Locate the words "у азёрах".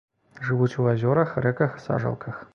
0.85-1.37